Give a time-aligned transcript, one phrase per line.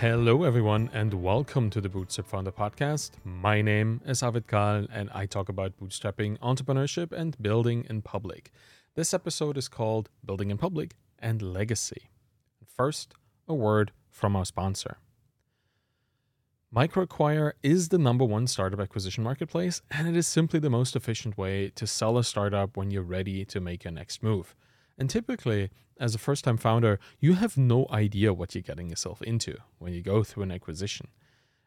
[0.00, 3.12] Hello, everyone, and welcome to the Bootstrap Founder Podcast.
[3.22, 8.50] My name is Arvid Kahl, and I talk about bootstrapping, entrepreneurship, and building in public.
[8.96, 12.10] This episode is called Building in Public and Legacy.
[12.66, 13.14] First,
[13.46, 14.98] a word from our sponsor.
[16.74, 21.38] MicroAcquire is the number one startup acquisition marketplace, and it is simply the most efficient
[21.38, 24.56] way to sell a startup when you're ready to make your next move.
[24.96, 29.22] And typically, as a first time founder, you have no idea what you're getting yourself
[29.22, 31.08] into when you go through an acquisition.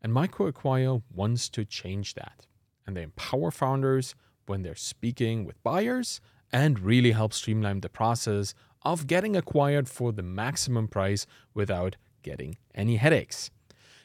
[0.00, 2.46] And MicroAcquire wants to change that.
[2.86, 4.14] And they empower founders
[4.46, 6.20] when they're speaking with buyers
[6.52, 12.56] and really help streamline the process of getting acquired for the maximum price without getting
[12.74, 13.50] any headaches.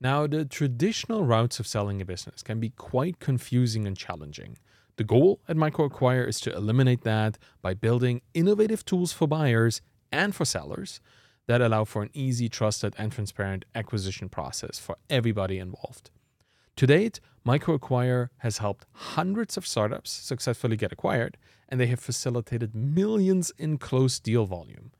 [0.00, 4.58] Now, the traditional routes of selling a business can be quite confusing and challenging.
[4.98, 10.34] The goal at MicroAcquire is to eliminate that by building innovative tools for buyers and
[10.34, 11.00] for sellers
[11.46, 16.10] that allow for an easy, trusted, and transparent acquisition process for everybody involved.
[16.74, 21.36] To date, MicroAcquire has helped hundreds of startups successfully get acquired,
[21.68, 24.90] and they have facilitated millions in close deal volume.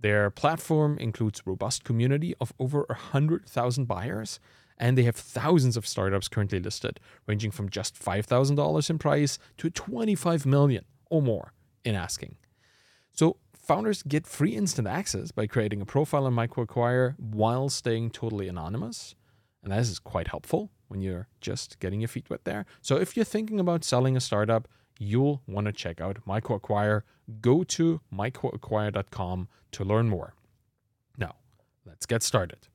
[0.00, 4.40] Their platform includes a robust community of over 100,000 buyers,
[4.78, 9.70] and they have thousands of startups currently listed, ranging from just $5,000 in price to
[9.70, 11.52] 25 million or more
[11.84, 12.36] in asking.
[13.12, 18.48] So founders get free instant access by creating a profile on MicroAcquire while staying totally
[18.48, 19.14] anonymous.
[19.62, 22.66] And this is quite helpful when you're just getting your feet wet there.
[22.82, 27.02] So if you're thinking about selling a startup, you'll want to check out MicroAcquire.
[27.40, 30.34] Go to microacquire.com to learn more.
[31.18, 31.34] Now,
[31.84, 32.68] let's get started.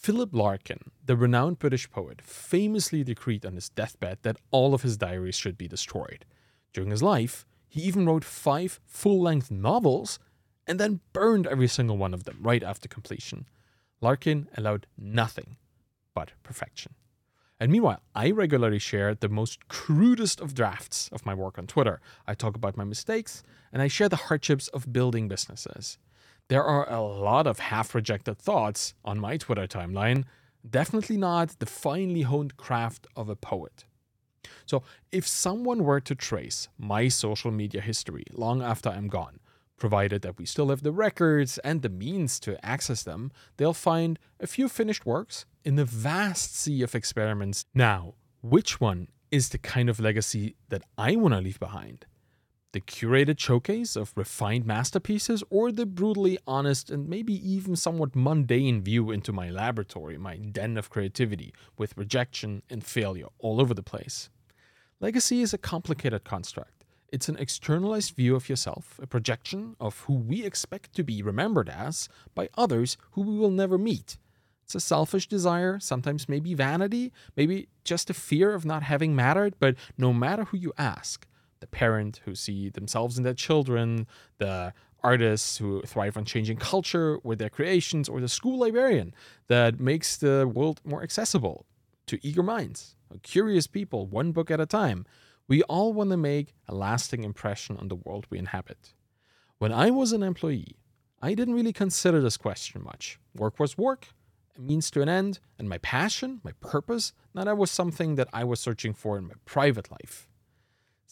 [0.00, 4.96] Philip Larkin, the renowned British poet, famously decreed on his deathbed that all of his
[4.96, 6.24] diaries should be destroyed.
[6.72, 10.18] During his life, he even wrote five full length novels
[10.66, 13.44] and then burned every single one of them right after completion.
[14.00, 15.58] Larkin allowed nothing
[16.14, 16.94] but perfection.
[17.60, 22.00] And meanwhile, I regularly share the most crudest of drafts of my work on Twitter.
[22.26, 25.98] I talk about my mistakes and I share the hardships of building businesses.
[26.50, 30.24] There are a lot of half rejected thoughts on my Twitter timeline,
[30.68, 33.84] definitely not the finely honed craft of a poet.
[34.66, 39.38] So, if someone were to trace my social media history long after I'm gone,
[39.76, 44.18] provided that we still have the records and the means to access them, they'll find
[44.40, 47.64] a few finished works in the vast sea of experiments.
[47.76, 52.06] Now, which one is the kind of legacy that I want to leave behind?
[52.72, 58.82] The curated showcase of refined masterpieces, or the brutally honest and maybe even somewhat mundane
[58.82, 63.82] view into my laboratory, my den of creativity, with rejection and failure all over the
[63.82, 64.30] place?
[65.00, 66.80] Legacy is a complicated construct
[67.12, 71.68] it's an externalized view of yourself, a projection of who we expect to be remembered
[71.68, 74.16] as by others who we will never meet.
[74.64, 79.54] It's a selfish desire, sometimes maybe vanity, maybe just a fear of not having mattered,
[79.58, 81.26] but no matter who you ask,
[81.60, 84.06] the parent who see themselves in their children,
[84.38, 84.72] the
[85.02, 89.14] artists who thrive on changing culture with their creations, or the school librarian
[89.48, 91.66] that makes the world more accessible
[92.06, 95.06] to eager minds, curious people, one book at a time.
[95.48, 98.94] We all want to make a lasting impression on the world we inhabit.
[99.58, 100.76] When I was an employee,
[101.20, 103.18] I didn't really consider this question much.
[103.34, 104.08] Work was work,
[104.56, 108.28] a means to an end, and my passion, my purpose, now that was something that
[108.32, 110.29] I was searching for in my private life.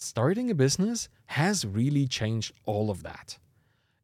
[0.01, 3.37] Starting a business has really changed all of that.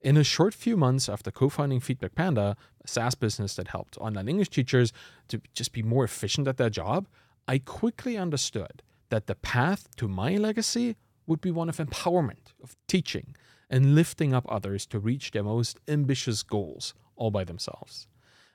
[0.01, 3.97] In a short few months after co founding Feedback Panda, a SaaS business that helped
[3.99, 4.93] online English teachers
[5.29, 7.07] to just be more efficient at their job,
[7.47, 10.97] I quickly understood that the path to my legacy
[11.29, 13.37] would be one of empowerment, of teaching,
[13.71, 18.09] and lifting up others to reach their most ambitious goals all by themselves.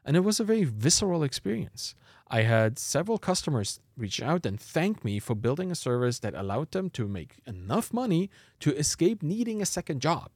[0.06, 1.96] And it was a very visceral experience.
[2.28, 6.72] I had several customers reach out and thank me for building a service that allowed
[6.72, 8.30] them to make enough money
[8.60, 10.30] to escape needing a second job.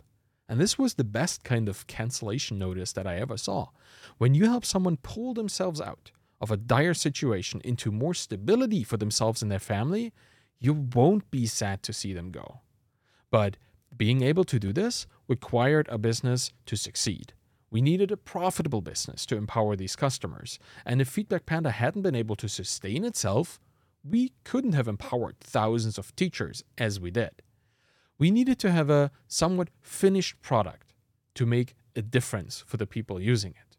[0.49, 3.67] And this was the best kind of cancellation notice that I ever saw.
[4.17, 6.11] When you help someone pull themselves out
[6.41, 10.13] of a dire situation into more stability for themselves and their family,
[10.59, 12.61] you won't be sad to see them go.
[13.31, 13.57] But
[13.95, 17.33] being able to do this required a business to succeed.
[17.73, 20.59] We needed a profitable business to empower these customers.
[20.85, 23.59] And if Feedback Panda hadn't been able to sustain itself,
[24.07, 27.41] we couldn't have empowered thousands of teachers as we did.
[28.19, 30.93] We needed to have a somewhat finished product
[31.33, 33.77] to make a difference for the people using it.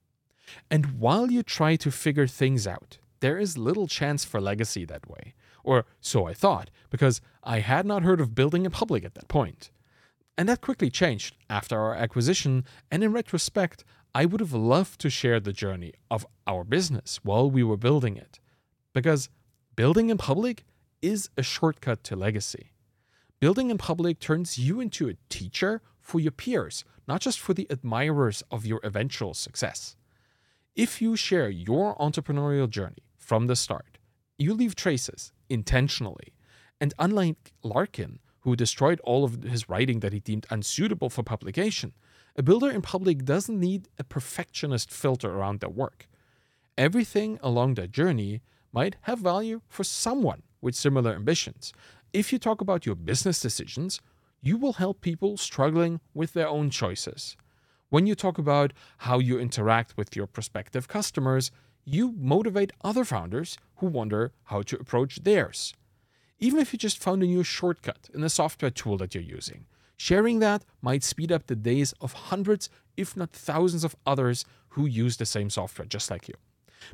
[0.68, 5.08] And while you try to figure things out, there is little chance for legacy that
[5.08, 5.34] way.
[5.62, 9.28] Or so I thought, because I had not heard of building a public at that
[9.28, 9.70] point.
[10.36, 13.84] And that quickly changed after our acquisition, and in retrospect,
[14.14, 18.16] I would have loved to share the journey of our business while we were building
[18.16, 18.40] it.
[18.92, 19.28] Because
[19.76, 20.64] building in public
[21.02, 22.72] is a shortcut to legacy.
[23.40, 27.66] Building in public turns you into a teacher for your peers, not just for the
[27.70, 29.96] admirers of your eventual success.
[30.74, 33.98] If you share your entrepreneurial journey from the start,
[34.38, 36.34] you leave traces intentionally.
[36.80, 41.94] And unlike Larkin, who destroyed all of his writing that he deemed unsuitable for publication,
[42.36, 46.06] a builder in public doesn't need a perfectionist filter around their work.
[46.76, 51.72] Everything along their journey might have value for someone with similar ambitions.
[52.12, 54.00] If you talk about your business decisions,
[54.42, 57.36] you will help people struggling with their own choices.
[57.88, 61.50] When you talk about how you interact with your prospective customers,
[61.84, 65.72] you motivate other founders who wonder how to approach theirs.
[66.38, 69.66] Even if you just found a new shortcut in a software tool that you're using,
[69.96, 74.86] sharing that might speed up the days of hundreds, if not thousands, of others who
[74.86, 76.34] use the same software just like you.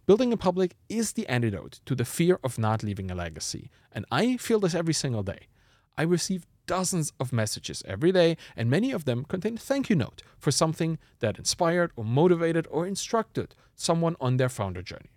[0.06, 4.04] Building in public is the antidote to the fear of not leaving a legacy, and
[4.10, 5.48] I feel this every single day.
[5.96, 9.96] I receive dozens of messages every day, and many of them contain a thank you
[9.96, 15.10] note for something that inspired or motivated or instructed someone on their founder journey.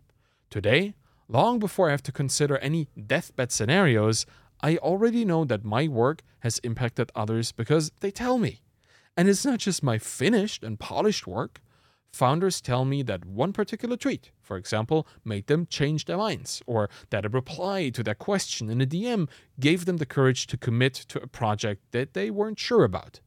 [0.50, 0.96] Today,
[1.28, 4.26] long before I have to consider any deathbed scenarios,
[4.62, 8.62] I already know that my work has impacted others because they tell me.
[9.18, 11.62] And it's not just my finished and polished work.
[12.14, 16.90] Founders tell me that one particular tweet, for example, made them change their minds, or
[17.10, 19.28] that a reply to their question in a DM
[19.60, 23.20] gave them the courage to commit to a project that they weren't sure about.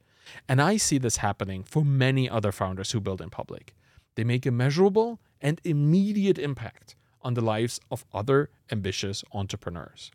[0.49, 3.75] And I see this happening for many other founders who build in public.
[4.15, 6.97] They make a measurable and immediate impact
[7.27, 10.13] on the lives of other ambitious entrepreneurs.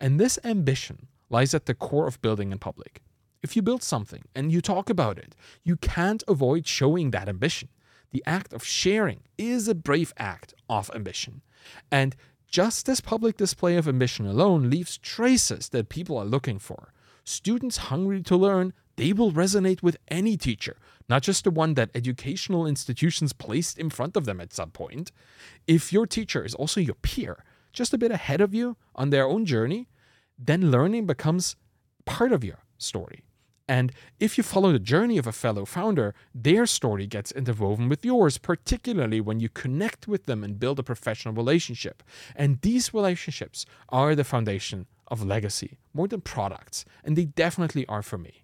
[0.00, 3.02] And this ambition lies at the core of building in public.
[3.42, 7.68] If you build something and you talk about it, you can't avoid showing that ambition.
[8.12, 11.42] The act of sharing is a brave act of ambition.
[11.90, 12.16] And
[12.48, 16.94] just this public display of ambition alone leaves traces that people are looking for.
[17.24, 20.76] Students hungry to learn, they will resonate with any teacher,
[21.08, 25.10] not just the one that educational institutions placed in front of them at some point.
[25.66, 29.26] If your teacher is also your peer, just a bit ahead of you on their
[29.26, 29.88] own journey,
[30.38, 31.56] then learning becomes
[32.04, 33.24] part of your story.
[33.66, 38.04] And if you follow the journey of a fellow founder, their story gets interwoven with
[38.04, 42.02] yours, particularly when you connect with them and build a professional relationship.
[42.36, 48.02] And these relationships are the foundation of legacy, more than products, and they definitely are
[48.02, 48.43] for me.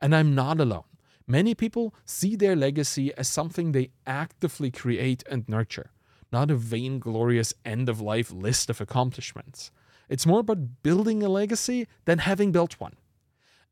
[0.00, 0.84] And I'm not alone.
[1.26, 5.90] Many people see their legacy as something they actively create and nurture,
[6.32, 9.70] not a vainglorious end of life list of accomplishments.
[10.08, 12.94] It's more about building a legacy than having built one.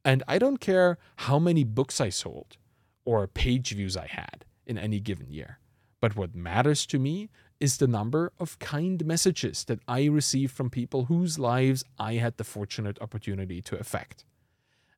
[0.05, 2.59] And I don't care how many books I sold
[3.05, 5.59] or page views I had in any given year.
[6.01, 10.69] But what matters to me is the number of kind messages that I receive from
[10.69, 14.25] people whose lives I had the fortunate opportunity to affect.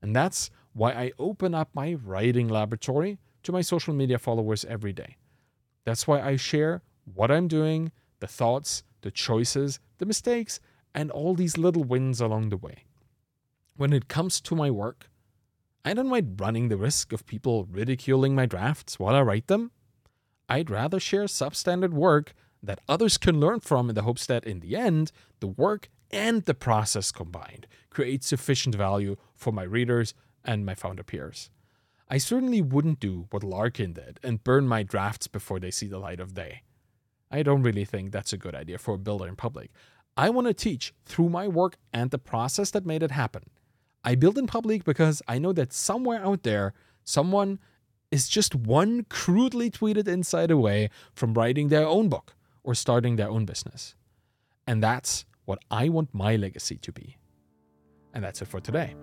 [0.03, 4.93] And that's why I open up my writing laboratory to my social media followers every
[4.93, 5.17] day.
[5.85, 10.61] That's why I share what I'm doing, the thoughts, the choices, the mistakes,
[10.95, 12.85] and all these little wins along the way
[13.79, 15.09] when it comes to my work,
[15.85, 19.71] I don't mind running the risk of people ridiculing my drafts while I write them.
[20.49, 24.61] I'd rather share substandard work that others can learn from in the hopes that in
[24.61, 30.13] the end, the work and the process combined create sufficient value for my readers
[30.45, 31.51] and my founder peers.
[32.09, 35.99] I certainly wouldn't do what Larkin did and burn my drafts before they see the
[35.99, 36.63] light of day.
[37.31, 39.71] I don't really think that's a good idea for a builder in public.
[40.17, 43.45] I want to teach through my work and the process that made it happen.
[44.03, 46.73] I build in public because I know that somewhere out there,
[47.05, 47.59] someone
[48.11, 53.29] is just one crudely tweeted insight away from writing their own book or starting their
[53.29, 53.95] own business.
[54.67, 57.19] And that's what I want my legacy to be.
[58.15, 58.95] And that's it for today.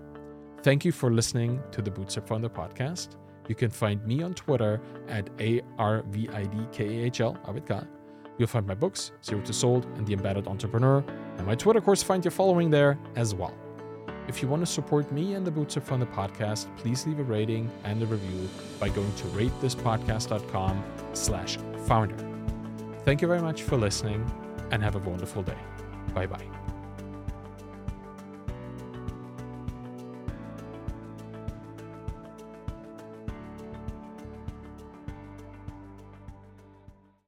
[0.65, 3.17] Thank you for listening to the Bootstrap Founder podcast.
[3.47, 7.87] You can find me on Twitter at A-R-V-I-D-K-A-H-L, Arvid
[8.39, 11.05] You'll find my books, Zero to Sold and The Embedded Entrepreneur,
[11.37, 13.53] and my Twitter course, find your following there as well.
[14.27, 17.69] If you want to support me and the Bootstrap Founder podcast, please leave a rating
[17.83, 22.17] and a review by going to ratethispodcast.com slash founder.
[23.03, 24.25] Thank you very much for listening
[24.71, 25.59] and have a wonderful day.
[26.15, 26.64] Bye bye.